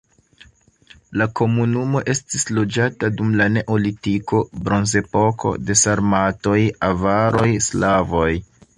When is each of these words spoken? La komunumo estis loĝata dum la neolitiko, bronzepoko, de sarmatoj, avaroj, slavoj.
La 1.21 1.27
komunumo 1.39 2.01
estis 2.13 2.47
loĝata 2.59 3.11
dum 3.19 3.37
la 3.43 3.49
neolitiko, 3.59 4.41
bronzepoko, 4.65 5.55
de 5.69 5.79
sarmatoj, 5.85 6.59
avaroj, 6.93 7.49
slavoj. 7.73 8.31